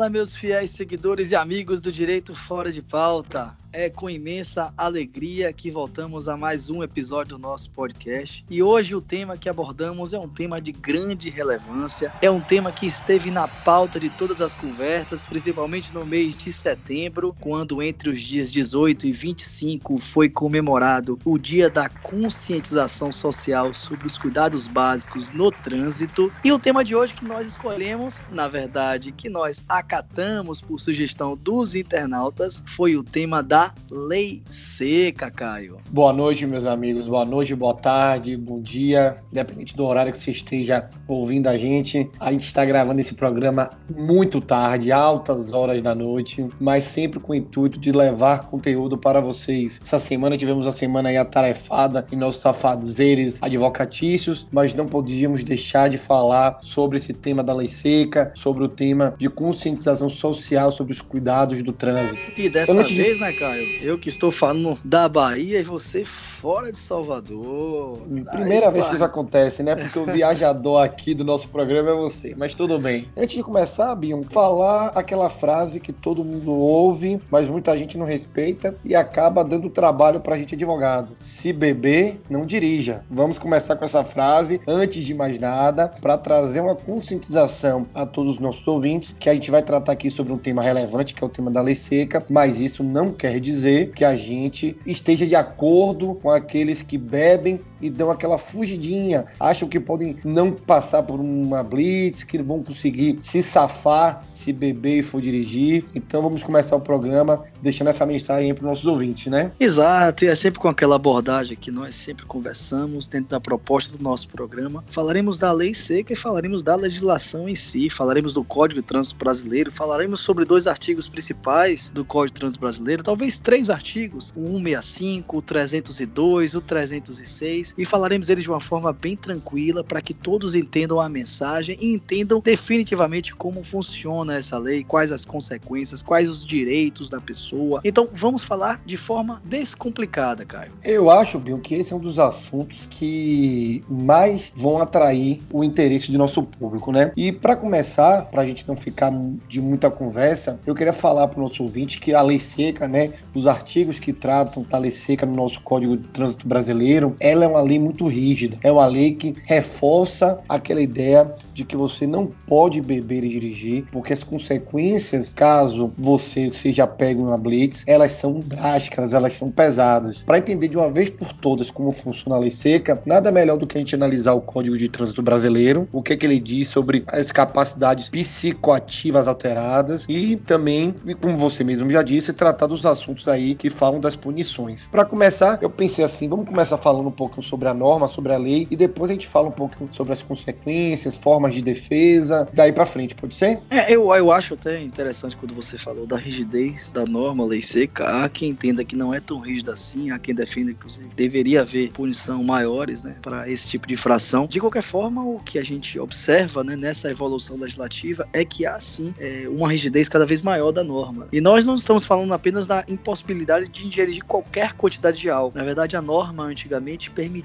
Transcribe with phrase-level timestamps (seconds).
[0.00, 3.54] Fala, meus fiéis seguidores e amigos do Direito Fora de Pauta.
[3.72, 8.44] É com imensa alegria que voltamos a mais um episódio do nosso podcast.
[8.50, 12.72] E hoje o tema que abordamos é um tema de grande relevância, é um tema
[12.72, 18.10] que esteve na pauta de todas as conversas, principalmente no mês de setembro, quando entre
[18.10, 24.66] os dias 18 e 25 foi comemorado o Dia da Conscientização Social sobre os Cuidados
[24.66, 26.32] Básicos no Trânsito.
[26.42, 31.36] E o tema de hoje que nós escolhemos, na verdade, que nós acatamos por sugestão
[31.36, 35.76] dos internautas, foi o tema da da lei seca, Caio.
[35.90, 37.06] Boa noite, meus amigos.
[37.06, 39.16] Boa noite, boa tarde, bom dia.
[39.30, 43.70] Independente do horário que você esteja ouvindo a gente, a gente está gravando esse programa
[43.94, 49.20] muito tarde, altas horas da noite, mas sempre com o intuito de levar conteúdo para
[49.20, 49.78] vocês.
[49.82, 55.90] Essa semana tivemos a semana aí atarefada em nossos afazeres advocatícios, mas não podíamos deixar
[55.90, 60.92] de falar sobre esse tema da lei seca, sobre o tema de conscientização social sobre
[60.92, 62.40] os cuidados do trânsito.
[62.40, 63.20] E dessa então, vez, de...
[63.20, 63.49] né, cara?
[63.50, 63.82] Caio.
[63.82, 67.98] Eu que estou falando da Bahia e você fora de Salvador.
[68.32, 69.76] Primeira ah, vez que isso acontece, né?
[69.76, 72.34] Porque o viajador aqui do nosso programa é você.
[72.36, 73.06] Mas tudo bem.
[73.14, 78.06] Antes de começar, Bion, falar aquela frase que todo mundo ouve, mas muita gente não
[78.06, 81.14] respeita e acaba dando trabalho pra gente advogado.
[81.20, 83.04] Se beber, não dirija.
[83.10, 88.34] Vamos começar com essa frase, antes de mais nada, para trazer uma conscientização a todos
[88.34, 91.26] os nossos ouvintes, que a gente vai tratar aqui sobre um tema relevante, que é
[91.26, 95.34] o tema da lei seca, mas isso não quer dizer que a gente esteja de
[95.34, 101.20] acordo com aqueles que bebem e dão aquela fugidinha, acham que podem não passar por
[101.20, 105.84] uma blitz, que vão conseguir se safar se beber e for dirigir.
[105.94, 109.52] Então vamos começar o programa deixando essa mensagem para os nossos ouvintes, né?
[109.60, 114.02] Exato, e é sempre com aquela abordagem que nós sempre conversamos dentro da proposta do
[114.02, 114.82] nosso programa.
[114.88, 119.16] Falaremos da lei seca e falaremos da legislação em si, falaremos do Código de Trânsito
[119.16, 124.58] Brasileiro, falaremos sobre dois artigos principais do Código de Trânsito Brasileiro, talvez três artigos, o
[124.58, 130.14] 165, o 302, o 306, e falaremos eles de uma forma bem tranquila para que
[130.14, 136.28] todos entendam a mensagem e entendam definitivamente como funciona essa lei, quais as consequências, quais
[136.28, 137.80] os direitos da pessoa.
[137.84, 140.72] Então vamos falar de forma descomplicada, Caio.
[140.84, 146.10] Eu acho, Bill, que esse é um dos assuntos que mais vão atrair o interesse
[146.10, 147.12] de nosso público, né?
[147.16, 149.12] E para começar, para a gente não ficar
[149.48, 153.12] de muita conversa, eu queria falar para o nosso ouvinte que a lei seca, né,
[153.34, 157.48] os artigos que tratam da lei seca no nosso Código de Trânsito Brasileiro, ela é
[157.48, 158.58] uma lei muito rígida.
[158.62, 163.84] É uma lei que reforça aquela ideia de que você não pode beber e dirigir,
[163.92, 170.22] porque as consequências, caso você seja pego na blitz, elas são drásticas, elas são pesadas.
[170.22, 173.66] Para entender de uma vez por todas como funciona a lei seca, nada melhor do
[173.66, 176.68] que a gente analisar o Código de Trânsito Brasileiro, o que, é que ele diz
[176.68, 183.28] sobre as capacidades psicoativas alteradas e também, como você mesmo já disse, tratar dos assuntos
[183.28, 184.88] aí que falam das punições.
[184.90, 188.38] Para começar, eu pensei assim, vamos começar falando um pouco sobre a norma, sobre a
[188.38, 192.72] lei e depois a gente fala um pouco sobre as consequências, formas de defesa, daí
[192.72, 193.58] para frente, pode ser?
[193.68, 198.04] É, eu, eu acho até interessante quando você falou da rigidez da norma, lei seca.
[198.04, 201.90] Há quem entenda que não é tão rígida assim, há quem defenda, inclusive, deveria haver
[201.90, 204.46] punição maiores, né, para esse tipo de infração.
[204.46, 208.78] De qualquer forma, o que a gente observa, né, nessa evolução legislativa é que há
[208.78, 211.26] sim é, uma rigidez cada vez maior da norma.
[211.32, 215.58] E nós não estamos falando apenas da impossibilidade de ingerir qualquer quantidade de álcool.
[215.58, 217.39] Na verdade, a norma antigamente permitia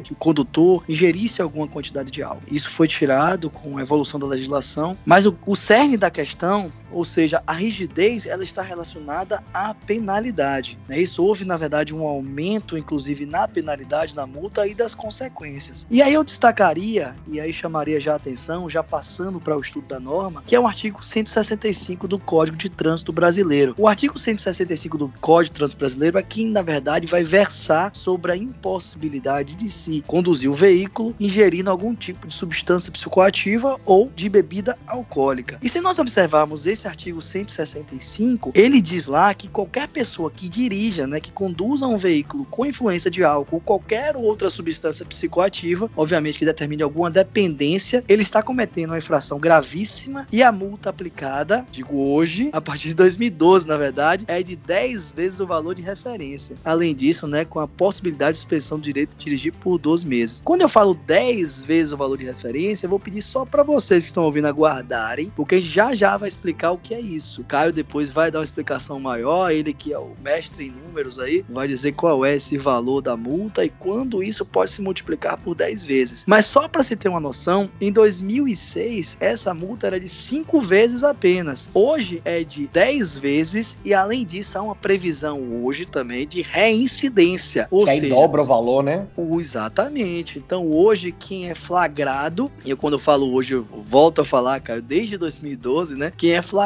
[0.00, 2.42] que o condutor ingerisse alguma quantidade de álcool.
[2.50, 7.04] Isso foi tirado com a evolução da legislação, mas o, o cerne da questão ou
[7.04, 10.78] seja, a rigidez ela está relacionada à penalidade.
[10.88, 11.00] Né?
[11.00, 15.86] Isso houve, na verdade, um aumento, inclusive, na penalidade, na multa e das consequências.
[15.90, 19.86] E aí eu destacaria, e aí chamaria já a atenção, já passando para o estudo
[19.86, 23.74] da norma, que é o artigo 165 do Código de Trânsito Brasileiro.
[23.78, 28.32] O artigo 165 do Código de Trânsito Brasileiro é quem, na verdade, vai versar sobre
[28.32, 34.28] a impossibilidade de se conduzir o veículo ingerindo algum tipo de substância psicoativa ou de
[34.28, 35.58] bebida alcoólica.
[35.62, 41.06] E se nós observarmos esse artigo 165, ele diz lá que qualquer pessoa que dirija,
[41.06, 46.38] né, que conduza um veículo com influência de álcool ou qualquer outra substância psicoativa, obviamente
[46.38, 51.96] que determine alguma dependência, ele está cometendo uma infração gravíssima e a multa aplicada, digo
[51.96, 56.56] hoje, a partir de 2012, na verdade, é de 10 vezes o valor de referência.
[56.64, 60.40] Além disso, né, com a possibilidade de suspensão do direito de dirigir por 12 meses.
[60.44, 64.04] Quando eu falo 10 vezes o valor de referência, eu vou pedir só para vocês
[64.04, 67.44] que estão ouvindo aguardarem, porque já já vai explicar o que é isso.
[67.44, 71.44] Caio depois vai dar uma explicação maior, ele que é o mestre em números aí,
[71.48, 75.54] vai dizer qual é esse valor da multa e quando isso pode se multiplicar por
[75.54, 76.24] 10 vezes.
[76.26, 81.02] Mas só para se ter uma noção, em 2006 essa multa era de 5 vezes
[81.02, 81.68] apenas.
[81.74, 87.68] Hoje é de 10 vezes e além disso há uma previsão hoje também de reincidência.
[87.70, 89.06] Ou que seja, aí dobra o valor, né?
[89.38, 90.38] Exatamente.
[90.38, 94.60] Então hoje quem é flagrado, e eu quando eu falo hoje eu volto a falar,
[94.60, 96.12] cara, desde 2012, né?
[96.16, 96.59] Quem é flagrado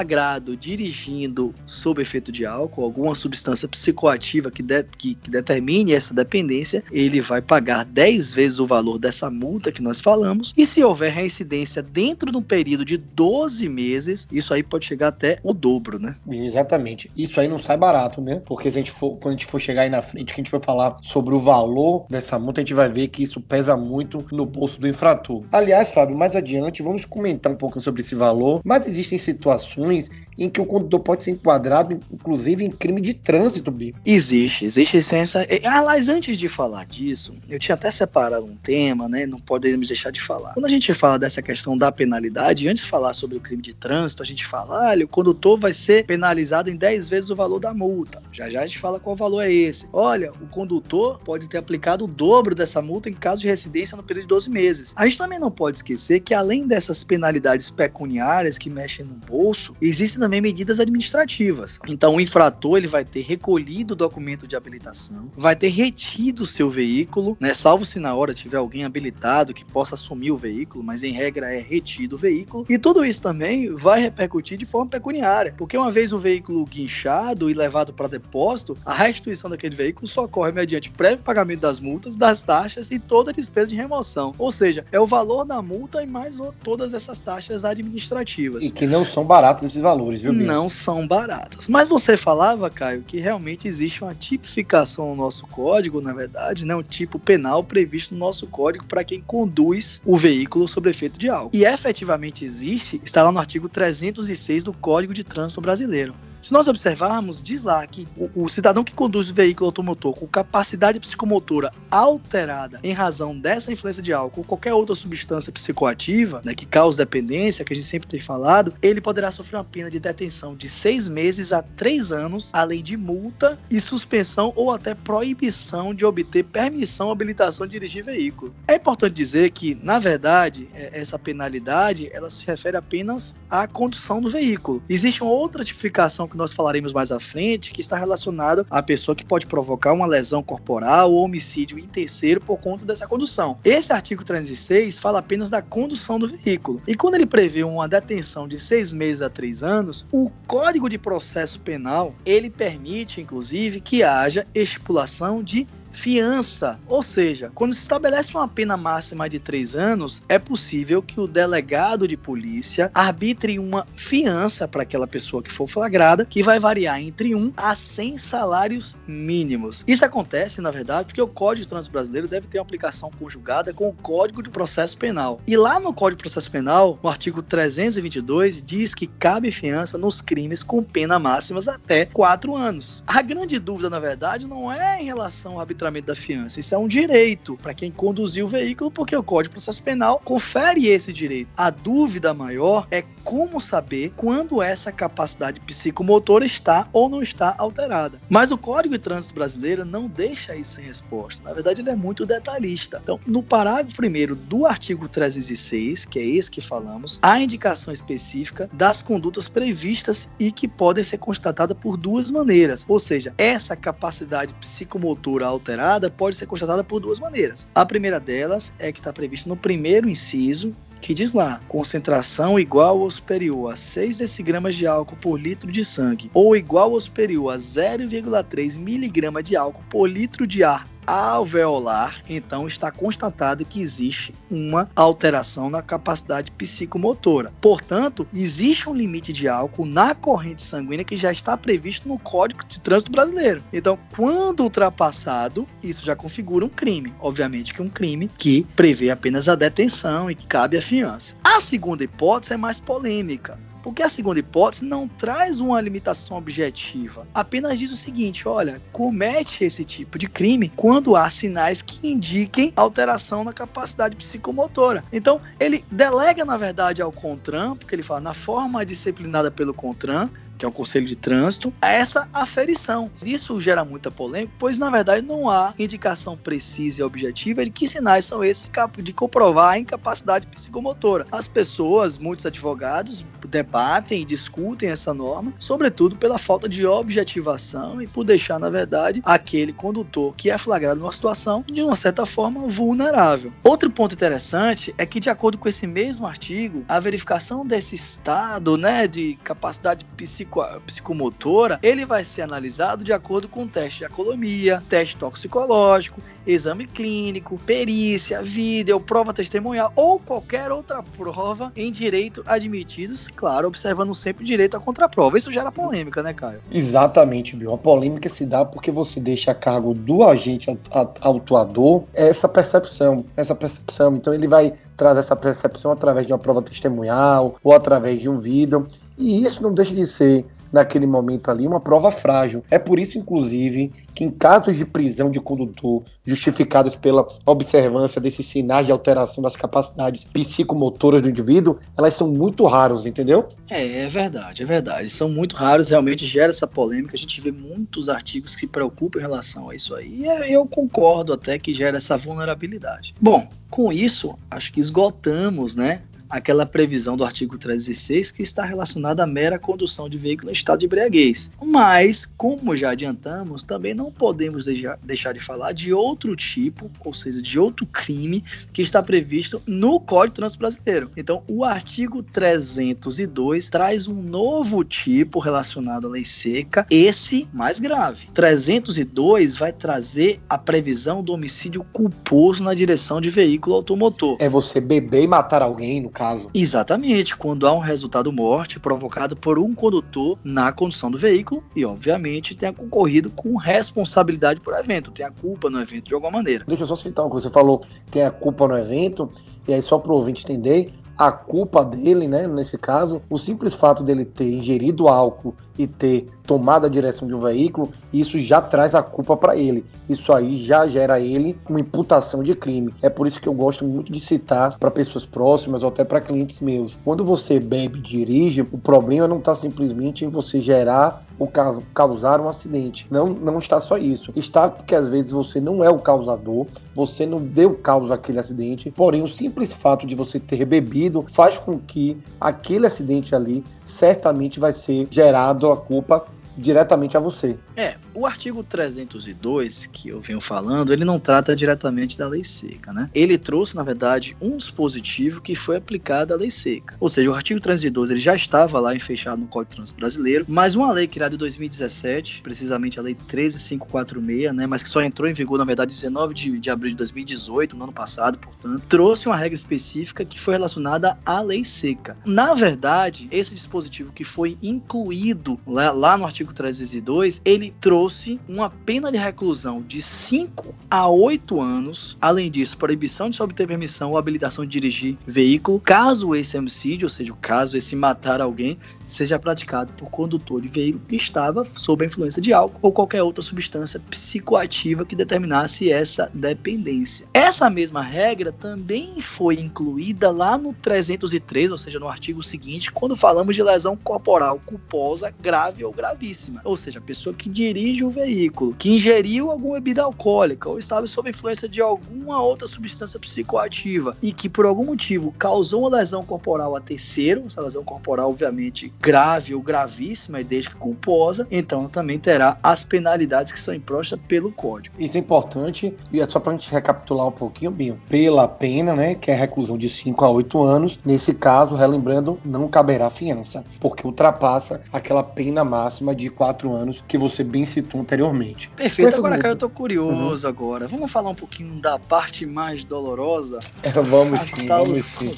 [0.57, 6.83] dirigindo sob efeito de álcool, alguma substância psicoativa que, de, que, que determine essa dependência,
[6.91, 10.53] ele vai pagar 10 vezes o valor dessa multa que nós falamos.
[10.57, 15.09] E se houver reincidência dentro de um período de 12 meses, isso aí pode chegar
[15.09, 16.15] até o dobro, né?
[16.29, 17.11] Exatamente.
[17.17, 18.43] Isso aí não sai barato, né?
[18.45, 20.43] Porque se a gente for, quando a gente for chegar aí na frente, que a
[20.43, 23.77] gente for falar sobre o valor dessa multa, a gente vai ver que isso pesa
[23.77, 25.43] muito no bolso do infrator.
[25.53, 30.11] Aliás, Fábio, mais adiante vamos comentar um pouco sobre esse valor, mas existem situações Luis
[30.39, 33.99] em que o condutor pode ser enquadrado, inclusive, em crime de trânsito, Bico.
[34.05, 35.47] Existe, existe licença.
[35.65, 39.27] Aliás, antes de falar disso, eu tinha até separado um tema, né?
[39.27, 40.55] Não podemos deixar de falar.
[40.55, 43.75] Quando a gente fala dessa questão da penalidade, antes de falar sobre o crime de
[43.75, 47.61] trânsito, a gente fala, olha, o condutor vai ser penalizado em 10 vezes o valor
[47.61, 48.23] da multa.
[48.33, 49.89] Já já a gente fala qual valor é esse.
[49.93, 54.03] Olha, o condutor pode ter aplicado o dobro dessa multa em caso de residência no
[54.03, 54.93] período de 12 meses.
[54.97, 59.75] A gente também não pode esquecer que, além dessas penalidades pecuniárias que mexem no bolso,
[59.81, 61.79] existem também medidas administrativas.
[61.87, 66.47] Então, o infrator ele vai ter recolhido o documento de habilitação, vai ter retido o
[66.47, 70.83] seu veículo, né, salvo se na hora tiver alguém habilitado que possa assumir o veículo,
[70.83, 72.65] mas em regra é retido o veículo.
[72.71, 77.51] E tudo isso também vai repercutir de forma pecuniária, porque uma vez o veículo guinchado
[77.51, 82.17] e levado para depósito, a restituição daquele veículo só ocorre mediante prévio pagamento das multas,
[82.17, 84.35] das taxas e toda a despesa de remoção.
[84.39, 88.65] Ou seja, é o valor da multa e mais todas essas taxas administrativas.
[88.65, 91.69] E que não são baratos esses valores viu, Não são baratas.
[91.69, 96.75] Mas você falava, Caio, que realmente existe uma tipificação no nosso código, na verdade, né?
[96.75, 101.29] Um tipo penal previsto no nosso código para quem conduz o veículo sob efeito de
[101.29, 101.51] álcool.
[101.53, 106.15] E efetivamente existe, está lá no artigo 306 do Código de Trânsito Brasileiro.
[106.45, 110.27] Se nós observarmos, diz lá que o, o, cidadão que conduz o veículo automotor com
[110.27, 116.55] capacidade psicomotora alterada em razão dessa influência de álcool ou qualquer outra substância psicoativa, né,
[116.55, 119.99] que causa dependência, que a gente sempre tem falado, ele poderá sofrer uma pena de
[119.99, 125.95] detenção de seis meses a três anos, além de multa e suspensão ou até proibição
[125.95, 128.55] de obter permissão ou habilitação de dirigir veículo.
[128.69, 134.21] É importante dizer que, na verdade, é, essa penalidade ela se refere apenas à condução
[134.21, 134.83] do veículo.
[134.91, 139.15] Existe uma outra tipificação que nós falaremos mais à frente, que está relacionado à pessoa
[139.15, 143.57] que pode provocar uma lesão corporal ou homicídio em terceiro por conta dessa condução.
[143.65, 146.83] Esse artigo 306 fala apenas da condução do veículo.
[146.89, 150.99] E quando ele prevê uma detenção de seis meses a três anos, o Código de
[150.99, 156.79] Processo Penal ele permite, inclusive, que haja estipulação de fiança.
[156.87, 161.27] Ou seja, quando se estabelece uma pena máxima de três anos, é possível que o
[161.27, 167.01] delegado de polícia arbitre uma fiança para aquela pessoa que for flagrada, que vai variar
[167.01, 169.85] entre 1 a 100 salários mínimos.
[169.87, 173.73] Isso acontece, na verdade, porque o Código de Trânsito Brasileiro deve ter uma aplicação conjugada
[173.73, 175.41] com o Código de Processo Penal.
[175.47, 180.21] E lá no Código de Processo Penal, no artigo 322, diz que cabe fiança nos
[180.21, 183.05] crimes com pena máximas até 4 anos.
[183.07, 186.61] A grande dúvida, na verdade, não é em relação ao arbitramento arbitramento da fiança.
[186.61, 190.21] Isso é um direito para quem conduziu o veículo, porque o Código de Processo Penal
[190.25, 191.49] confere esse direito.
[191.57, 198.21] A dúvida maior é como saber quando essa capacidade psicomotora está ou não está alterada.
[198.29, 201.43] Mas o Código de Trânsito Brasileiro não deixa isso sem resposta.
[201.43, 203.01] Na verdade, ele é muito detalhista.
[203.03, 208.69] Então, no parágrafo primeiro do artigo 306, que é esse que falamos, há indicação específica
[208.73, 212.85] das condutas previstas e que podem ser constatadas por duas maneiras.
[212.87, 215.74] Ou seja, essa capacidade psicomotora alterada
[216.17, 217.67] pode ser constatada por duas maneiras.
[217.75, 222.99] A primeira delas é que está prevista no primeiro inciso que diz lá, concentração igual
[222.99, 227.53] ou superior a 6 decigramas de álcool por litro de sangue, ou igual ou superior
[227.53, 234.35] a 0,3 miligrama de álcool por litro de ar alveolar, então está constatado que existe
[234.51, 237.53] uma alteração na capacidade psicomotora.
[237.61, 242.65] Portanto, existe um limite de álcool na corrente sanguínea que já está previsto no Código
[242.67, 243.63] de Trânsito Brasileiro.
[243.73, 247.15] Então, quando ultrapassado, isso já configura um crime.
[247.21, 251.35] Obviamente que um crime que prevê apenas a detenção e que cabe a fiança.
[251.43, 257.29] A segunda hipótese é mais polêmica Porque a segunda hipótese não traz uma limitação objetiva.
[257.35, 262.73] Apenas diz o seguinte: olha, comete esse tipo de crime quando há sinais que indiquem
[262.77, 265.05] alteração na capacidade psicomotora.
[265.13, 270.31] Então, ele delega, na verdade, ao CONTRAN, porque ele fala na forma disciplinada pelo CONTRAN,
[270.59, 273.11] que é o Conselho de Trânsito, a essa aferição.
[273.23, 277.89] Isso gera muita polêmica, pois na verdade não há indicação precisa e objetiva de que
[277.89, 281.27] sinais são esses de comprovar a incapacidade psicomotora.
[281.31, 288.07] As pessoas, muitos advogados, debatem e discutem essa norma, sobretudo pela falta de objetivação e
[288.07, 292.67] por deixar, na verdade, aquele condutor que é flagrado numa situação de uma certa forma
[292.69, 293.53] vulnerável.
[293.63, 298.77] Outro ponto interessante é que, de acordo com esse mesmo artigo, a verificação desse estado
[298.77, 300.05] né, de capacidade
[300.45, 306.21] psico psicomotora, ele vai ser analisado de acordo com o teste de acolomia, teste toxicológico
[306.47, 314.15] exame clínico, perícia, vídeo, prova testemunhal ou qualquer outra prova em direito admitidos, claro, observando
[314.15, 315.39] sempre direito à contraprova.
[315.39, 316.61] Isso gera polêmica, né, Caio?
[316.71, 317.75] Exatamente, Bill.
[317.75, 320.79] A polêmica se dá porque você deixa a cargo do agente
[321.21, 324.17] autuador essa percepção, essa percepção.
[324.17, 328.39] Então ele vai trazer essa percepção através de uma prova testemunhal ou através de um
[328.39, 328.87] vídeo.
[329.17, 332.65] E isso não deixa de ser naquele momento ali uma prova frágil.
[332.69, 338.45] É por isso, inclusive, que em casos de prisão de condutor justificados pela observância desses
[338.45, 343.49] sinais de alteração das capacidades psicomotoras do indivíduo, elas são muito raros, entendeu?
[343.71, 345.09] É, é verdade, é verdade.
[345.09, 347.15] São muito raros, realmente gera essa polêmica.
[347.15, 350.23] A gente vê muitos artigos que se preocupam em relação a isso aí.
[350.23, 353.15] E eu concordo até que gera essa vulnerabilidade.
[353.21, 356.03] Bom, com isso, acho que esgotamos, né,
[356.35, 360.81] aquela previsão do artigo 306 que está relacionada à mera condução de veículo em estado
[360.81, 361.49] de embriaguez.
[361.65, 364.67] Mas, como já adiantamos, também não podemos
[365.03, 370.01] deixar de falar de outro tipo, ou seja, de outro crime que está previsto no
[370.01, 371.11] Código Trânsito Brasileiro.
[371.17, 378.27] Então, o artigo 302 traz um novo tipo relacionado à lei seca, esse mais grave.
[378.35, 384.37] 302 vai trazer a previsão do homicídio culposo na direção de veículo automotor.
[384.41, 386.51] É você beber e matar alguém, no caso caso.
[386.55, 391.85] Exatamente, quando há um resultado morte provocado por um condutor na condução do veículo e,
[391.85, 396.65] obviamente, tenha concorrido com responsabilidade por evento, tem a culpa no evento de alguma maneira.
[396.67, 399.31] Deixa eu só citar uma coisa, você falou tem a culpa no evento,
[399.69, 403.75] e aí só para o ouvinte entender, a culpa dele, né, nesse caso, o simples
[403.75, 408.61] fato dele ter ingerido álcool e ter tomado a direção de um veículo, isso já
[408.61, 409.85] traz a culpa para ele.
[410.09, 412.95] Isso aí já gera ele uma imputação de crime.
[413.03, 416.21] É por isso que eu gosto muito de citar para pessoas próximas ou até para
[416.21, 416.97] clientes meus.
[417.05, 421.83] Quando você bebe e dirige, o problema não está simplesmente em você gerar o caso,
[421.93, 423.07] causar um acidente.
[423.11, 424.33] Não, não está só isso.
[424.37, 428.91] Está porque às vezes você não é o causador, você não deu causa àquele acidente,
[428.91, 434.61] porém o simples fato de você ter bebido faz com que aquele acidente ali certamente
[434.61, 436.25] vai ser gerado a culpa
[436.57, 437.59] diretamente a você.
[437.77, 442.93] É, o artigo 302 que eu venho falando, ele não trata diretamente da lei seca,
[442.93, 443.11] né?
[443.15, 446.97] Ele trouxe, na verdade, um dispositivo que foi aplicado à lei seca.
[447.01, 450.45] Ou seja, o artigo 302 ele já estava lá fechado no Código de Trânsito Brasileiro,
[450.49, 455.29] mas uma lei criada em 2017, precisamente a lei 13546, né, mas que só entrou
[455.29, 459.27] em vigor, na verdade, 19 de, de abril de 2018, no ano passado, portanto, trouxe
[459.27, 462.17] uma regra específica que foi relacionada à lei seca.
[462.25, 468.04] Na verdade, esse dispositivo que foi incluído lá, lá no artigo 302, ele trouxe
[468.49, 472.17] uma pena de reclusão de 5 a 8 anos.
[472.21, 477.11] Além disso, proibição de obter permissão ou habilitação de dirigir veículo, caso esse homicídio, ou
[477.11, 482.05] seja, o caso esse matar alguém, seja praticado por condutor de veículo que estava sob
[482.05, 487.27] a influência de álcool ou qualquer outra substância psicoativa que determinasse essa dependência.
[487.33, 493.17] Essa mesma regra também foi incluída lá no 303, ou seja, no artigo seguinte, quando
[493.17, 496.61] falamos de lesão corporal culposa grave ou gravíssima.
[496.65, 501.07] Ou seja, a pessoa que dirige o veículo, que ingeriu alguma bebida alcoólica ou estava
[501.07, 506.25] sob influência de alguma outra substância psicoativa e que por algum motivo causou uma lesão
[506.25, 511.87] corporal a terceiro, essa lesão corporal obviamente grave ou gravíssima e desde que culposa, então
[511.89, 514.97] também terá as penalidades que são impostas pelo código.
[514.99, 518.01] Isso é importante e é só para a gente recapitular um pouquinho, Binho.
[518.09, 522.67] Pela pena, né, que é reclusão de 5 a 8 anos, nesse caso, relembrando, não
[522.67, 528.71] caberá fiança, porque ultrapassa aquela pena máxima de 4 anos que você bem citou anteriormente.
[528.77, 529.17] Perfeito.
[529.17, 530.51] Agora, cara, eu tô curioso uhum.
[530.51, 530.89] agora.
[530.89, 533.59] Vamos falar um pouquinho da parte mais dolorosa?
[533.83, 535.33] É, vamos sim, vamos sim.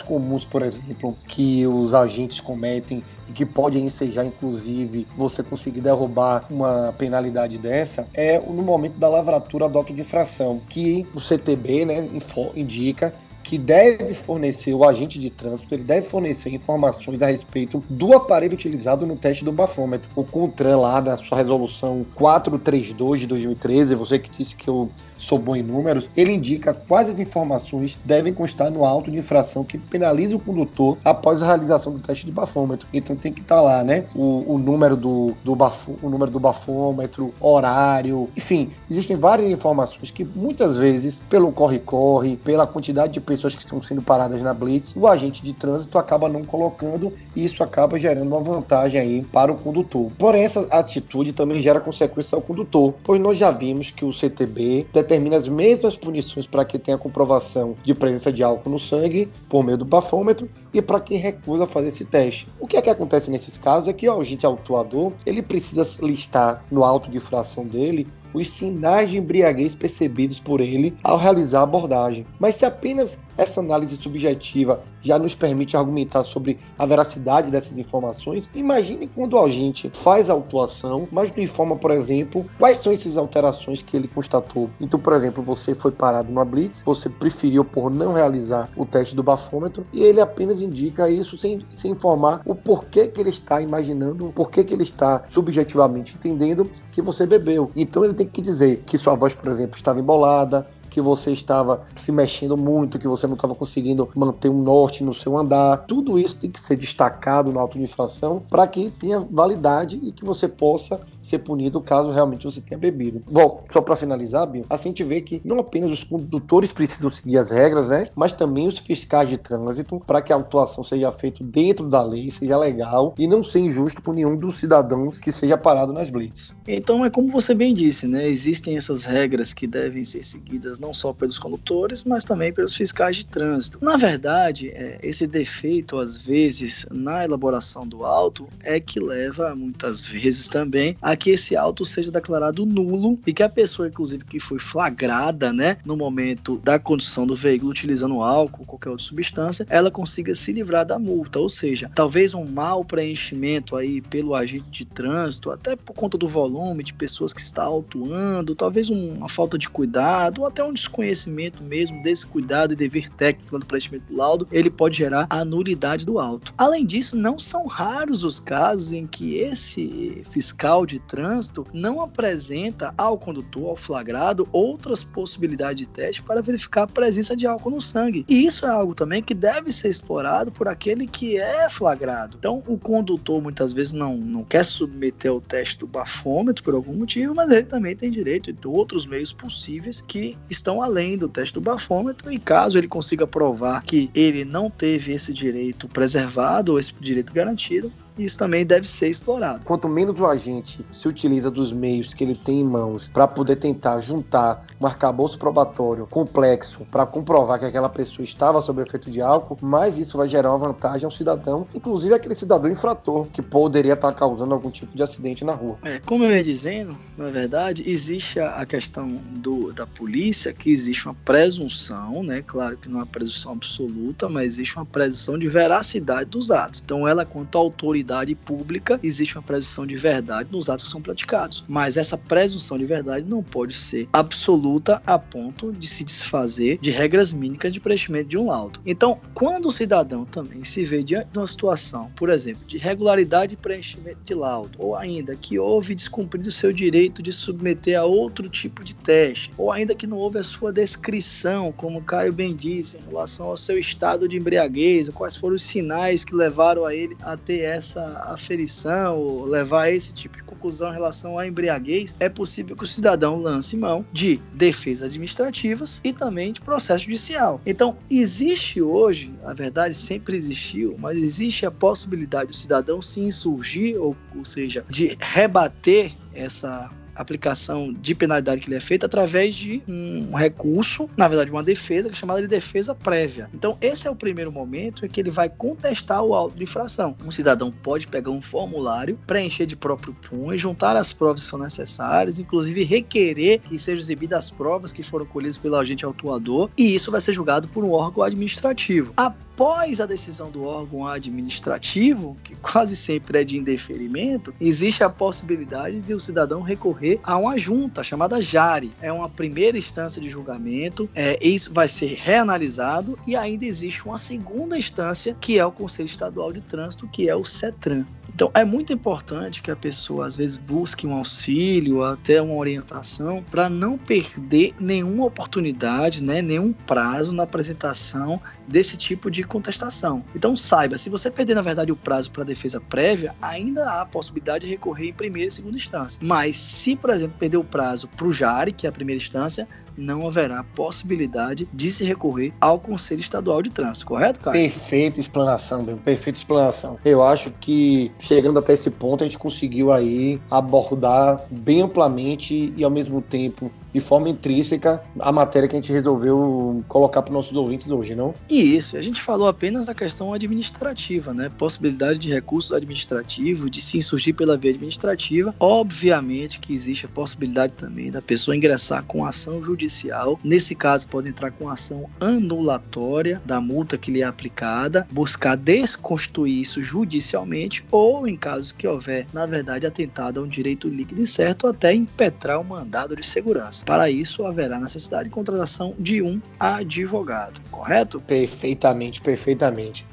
[0.00, 6.46] comuns, por exemplo, que os agentes cometem e que pode ensejar, inclusive, você conseguir derrubar
[6.50, 11.84] uma penalidade dessa, é no momento da lavratura do auto de infração, que o CTB
[11.84, 12.08] né,
[12.56, 13.12] indica
[13.48, 18.52] que deve fornecer, o agente de trânsito, ele deve fornecer informações a respeito do aparelho
[18.52, 20.10] utilizado no teste do bafômetro.
[20.14, 25.38] O CONTRAN lá na sua resolução 432 de 2013, você que disse que eu sou
[25.38, 29.76] bom em números, ele indica quais as informações devem constar no auto de infração que
[29.76, 32.88] penaliza o condutor após a realização do teste de bafômetro.
[32.92, 34.04] Então tem que estar tá lá, né?
[34.14, 40.10] O, o número do, do bafo, o número do bafômetro, horário, enfim, existem várias informações
[40.10, 44.94] que muitas vezes, pelo corre-corre, pela quantidade de pessoas que estão sendo paradas na blitz,
[44.96, 49.52] o agente de trânsito acaba não colocando e isso acaba gerando uma vantagem aí para
[49.52, 50.10] o condutor.
[50.18, 54.86] Porém, essa atitude também gera consequências ao condutor, pois nós já vimos que o CTB
[55.08, 59.30] determina as mesmas punições para quem tem a comprovação de presença de álcool no sangue
[59.48, 62.46] por meio do bafômetro e para quem recusa fazer esse teste.
[62.60, 66.62] O que é que acontece nesses casos é que o agente autuador ele precisa listar
[66.70, 71.64] no auto de infração dele os sinais de embriaguez percebidos por ele ao realizar a
[71.64, 72.26] abordagem.
[72.38, 78.50] Mas se apenas essa análise subjetiva já nos permite argumentar sobre a veracidade dessas informações,
[78.52, 83.16] imagine quando o agente faz a autuação, mas não informa, por exemplo, quais são essas
[83.16, 84.68] alterações que ele constatou.
[84.80, 89.14] Então, por exemplo, você foi parado numa blitz, você preferiu por não realizar o teste
[89.14, 93.60] do bafômetro e ele apenas indica isso sem, sem informar o porquê que ele está
[93.60, 97.70] imaginando, o porquê que ele está subjetivamente entendendo que você bebeu.
[97.76, 101.86] Então ele tem que dizer que sua voz, por exemplo, estava embolada, que você estava
[101.96, 105.84] se mexendo muito, que você não estava conseguindo manter um norte no seu andar.
[105.86, 110.10] Tudo isso tem que ser destacado no auto de infração para que tenha validade e
[110.10, 113.22] que você possa ser punido caso realmente você tenha bebido.
[113.30, 117.38] Bom, só para finalizar, assim a gente vê que não apenas os condutores precisam seguir
[117.38, 121.42] as regras, né, mas também os fiscais de trânsito para que a autuação seja feita
[121.44, 125.56] dentro da lei, seja legal e não seja injusto por nenhum dos cidadãos que seja
[125.56, 126.54] parado nas blitz.
[126.66, 130.94] Então é como você bem disse, né, existem essas regras que devem ser seguidas não
[130.94, 133.78] só pelos condutores, mas também pelos fiscais de trânsito.
[133.82, 140.06] Na verdade, é, esse defeito às vezes na elaboração do auto é que leva muitas
[140.06, 144.40] vezes também a que esse auto seja declarado nulo e que a pessoa, inclusive, que
[144.40, 149.66] foi flagrada, né, no momento da condução do veículo utilizando álcool ou qualquer outra substância,
[149.68, 151.38] ela consiga se livrar da multa.
[151.38, 156.28] Ou seja, talvez um mau preenchimento aí pelo agente de trânsito, até por conta do
[156.28, 161.62] volume de pessoas que está autuando, talvez uma falta de cuidado ou até um desconhecimento
[161.62, 166.06] mesmo desse cuidado e dever técnico do preenchimento do laudo, ele pode gerar a nulidade
[166.06, 166.54] do auto.
[166.56, 172.94] Além disso, não são raros os casos em que esse fiscal de trânsito não apresenta
[172.96, 177.80] ao condutor, ao flagrado, outras possibilidades de teste para verificar a presença de álcool no
[177.80, 178.24] sangue.
[178.28, 182.36] E isso é algo também que deve ser explorado por aquele que é flagrado.
[182.38, 186.94] Então, o condutor muitas vezes não, não quer submeter ao teste do bafômetro por algum
[186.94, 191.54] motivo, mas ele também tem direito de outros meios possíveis que estão além do teste
[191.54, 192.32] do bafômetro.
[192.32, 197.32] E caso ele consiga provar que ele não teve esse direito preservado ou esse direito
[197.32, 199.64] garantido, isso também deve ser explorado.
[199.64, 203.56] Quanto menos o agente se utiliza dos meios que ele tem em mãos para poder
[203.56, 209.20] tentar juntar um arcabouço probatório complexo para comprovar que aquela pessoa estava sob efeito de
[209.20, 213.94] álcool, mais isso vai gerar uma vantagem ao cidadão, inclusive aquele cidadão infrator que poderia
[213.94, 215.78] estar causando algum tipo de acidente na rua.
[215.84, 221.06] É, como eu ia dizendo, na verdade, existe a questão do, da polícia, que existe
[221.06, 222.42] uma presunção, né?
[222.46, 226.82] Claro que não é uma presunção absoluta, mas existe uma presunção de veracidade dos atos.
[226.84, 231.02] Então, ela, quanto autoridade autoridade pública, existe uma presunção de verdade nos atos que são
[231.02, 231.64] praticados.
[231.68, 236.90] Mas essa presunção de verdade não pode ser absoluta a ponto de se desfazer de
[236.90, 238.80] regras mínimas de preenchimento de um laudo.
[238.86, 243.50] Então, quando o cidadão também se vê diante de uma situação, por exemplo, de irregularidade
[243.50, 248.04] de preenchimento de laudo, ou ainda que houve descumprido o seu direito de submeter a
[248.04, 252.54] outro tipo de teste, ou ainda que não houve a sua descrição, como Caio bem
[252.54, 256.84] disse, em relação ao seu estado de embriaguez, ou quais foram os sinais que levaram
[256.84, 261.38] a ele a ter essa essa aferição ou levar esse tipo de conclusão em relação
[261.38, 266.60] à embriaguez, é possível que o cidadão lance mão de defesas administrativas e também de
[266.60, 267.60] processo judicial.
[267.66, 274.00] Então, existe hoje, na verdade sempre existiu, mas existe a possibilidade do cidadão se insurgir,
[274.00, 279.82] ou, ou seja, de rebater essa aplicação de penalidade que lhe é feita através de
[279.88, 283.50] um recurso, na verdade, uma defesa, que é chamada de defesa prévia.
[283.52, 287.16] Então, esse é o primeiro momento em que ele vai contestar o auto de infração.
[287.24, 291.58] Um cidadão pode pegar um formulário, preencher de próprio punho, juntar as provas que são
[291.58, 296.94] necessárias, inclusive requerer que sejam exibidas as provas que foram colhidas pelo agente autuador, e
[296.94, 299.12] isso vai ser julgado por um órgão administrativo.
[299.16, 305.10] A após a decisão do órgão administrativo, que quase sempre é de indeferimento, existe a
[305.10, 308.92] possibilidade de o cidadão recorrer a uma junta chamada JARE.
[309.02, 314.16] É uma primeira instância de julgamento, é, isso vai ser reanalisado e ainda existe uma
[314.16, 318.06] segunda instância, que é o Conselho Estadual de Trânsito, que é o CETRAN.
[318.38, 323.42] Então, é muito importante que a pessoa, às vezes, busque um auxílio, até uma orientação,
[323.50, 330.24] para não perder nenhuma oportunidade, né, nenhum prazo na apresentação desse tipo de contestação.
[330.34, 334.06] Então, saiba, se você perder, na verdade, o prazo para defesa prévia, ainda há a
[334.06, 336.20] possibilidade de recorrer em primeira e segunda instância.
[336.22, 339.66] Mas, se, por exemplo, perder o prazo para o JARE, que é a primeira instância,
[339.98, 344.56] não haverá possibilidade de se recorrer ao Conselho Estadual de Trânsito, correto, cara?
[344.56, 346.98] Perfeita explanação, bem, perfeita explanação.
[347.04, 352.84] Eu acho que chegando até esse ponto a gente conseguiu aí abordar bem amplamente e
[352.84, 357.34] ao mesmo tempo de forma intrínseca a matéria que a gente resolveu colocar para os
[357.34, 358.34] nossos ouvintes hoje, não?
[358.48, 361.50] E isso, a gente falou apenas da questão administrativa, né?
[361.56, 365.54] Possibilidade de recursos administrativos, de se insurgir pela via administrativa.
[365.58, 370.38] Obviamente que existe a possibilidade também da pessoa ingressar com ação judicial.
[370.42, 376.60] Nesse caso, pode entrar com ação anulatória da multa que lhe é aplicada, buscar desconstituir
[376.60, 381.26] isso judicialmente ou, em caso que houver, na verdade, atentado a um direito líquido e
[381.26, 383.84] certo, até impetrar o mandado de segurança.
[383.88, 388.20] Para isso, haverá necessidade de contratação de um advogado, correto?
[388.20, 390.06] Perfeitamente, perfeitamente.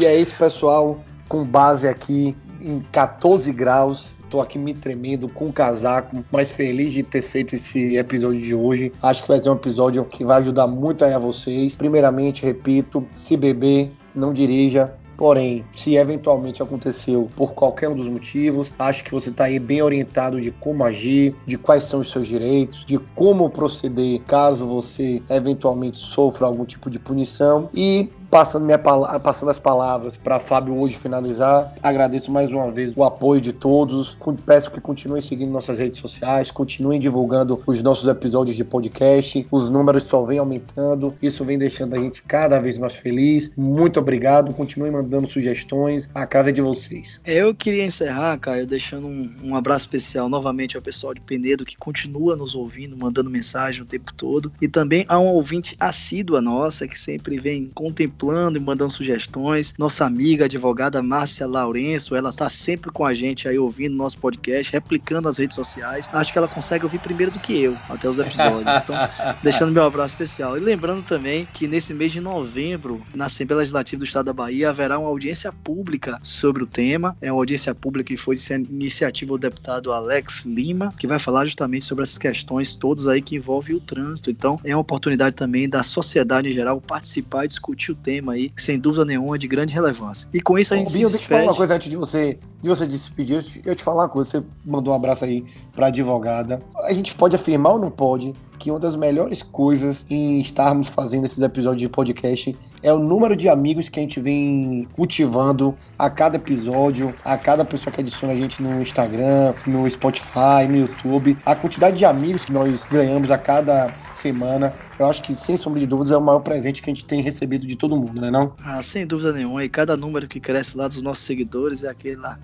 [0.00, 4.12] E é isso, pessoal, com base aqui em 14 graus.
[4.28, 8.52] Tô aqui me tremendo com o casaco, mas feliz de ter feito esse episódio de
[8.52, 8.92] hoje.
[9.00, 11.76] Acho que vai ser um episódio que vai ajudar muito a vocês.
[11.76, 18.72] Primeiramente, repito, se beber, não dirija, Porém, se eventualmente aconteceu por qualquer um dos motivos,
[18.78, 22.26] acho que você está aí bem orientado de como agir, de quais são os seus
[22.26, 27.68] direitos, de como proceder caso você eventualmente sofra algum tipo de punição.
[27.74, 33.02] E Passando, minha, passando as palavras para Fábio hoje finalizar, agradeço mais uma vez o
[33.02, 34.16] apoio de todos.
[34.46, 39.44] Peço que continuem seguindo nossas redes sociais, continuem divulgando os nossos episódios de podcast.
[39.50, 43.52] Os números só vêm aumentando, isso vem deixando a gente cada vez mais feliz.
[43.56, 46.08] Muito obrigado, continuem mandando sugestões.
[46.14, 47.20] A casa é de vocês.
[47.26, 51.76] Eu queria encerrar, Caio, deixando um, um abraço especial novamente ao pessoal de Penedo que
[51.76, 54.52] continua nos ouvindo, mandando mensagem o tempo todo.
[54.62, 58.19] E também a um ouvinte assídua nossa que sempre vem contemplando
[58.56, 59.74] e mandando sugestões.
[59.78, 64.72] Nossa amiga advogada Márcia Lourenço, ela está sempre com a gente aí ouvindo nosso podcast,
[64.72, 66.08] replicando as redes sociais.
[66.12, 68.74] Acho que ela consegue ouvir primeiro do que eu, até os episódios.
[68.82, 68.94] Então,
[69.42, 70.58] deixando meu abraço especial.
[70.58, 74.68] E lembrando também que nesse mês de novembro, na Assembleia Legislativa do Estado da Bahia,
[74.68, 77.16] haverá uma audiência pública sobre o tema.
[77.22, 81.46] É uma audiência pública que foi de iniciativa do deputado Alex Lima, que vai falar
[81.46, 84.30] justamente sobre essas questões todas aí que envolvem o trânsito.
[84.30, 88.50] Então, é uma oportunidade também da sociedade em geral participar e discutir o tema aí,
[88.50, 90.28] que sem dúvida nenhuma é de grande relevância.
[90.32, 92.38] E com isso a gente Binho, se deixa eu falar uma coisa antes de você,
[92.62, 93.44] de você despedir.
[93.64, 95.44] Eu te falar uma coisa, você mandou um abraço aí
[95.74, 96.62] para advogada.
[96.84, 101.24] A gente pode afirmar ou não pode que uma das melhores coisas em estarmos fazendo
[101.24, 106.08] esses episódios de podcast é o número de amigos que a gente vem cultivando a
[106.10, 111.36] cada episódio, a cada pessoa que adiciona a gente no Instagram, no Spotify, no YouTube,
[111.44, 114.74] a quantidade de amigos que nós ganhamos a cada semana.
[114.98, 117.22] Eu acho que, sem sombra de dúvidas, é o maior presente que a gente tem
[117.22, 118.52] recebido de todo mundo, né não?
[118.62, 119.64] Ah, sem dúvida nenhuma.
[119.64, 122.38] E cada número que cresce lá dos nossos seguidores é aquele lá,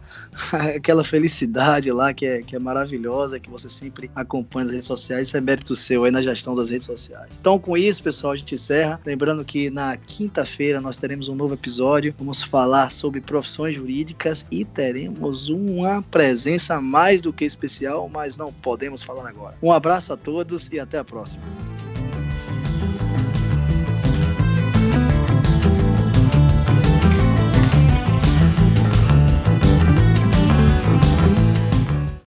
[0.74, 5.28] aquela felicidade lá que é, que é maravilhosa, que você sempre acompanha nas redes sociais.
[5.28, 7.36] Isso é mérito seu aí na gestão das redes sociais.
[7.38, 9.00] Então, com isso, pessoal, a gente encerra.
[9.04, 12.14] Lembrando que na quinta-feira nós teremos um novo episódio.
[12.18, 18.52] Vamos falar sobre profissões jurídicas e teremos uma presença mais do que especial, mas não
[18.52, 19.56] podemos falar agora.
[19.62, 21.65] Um abraço a todos e até a próxima.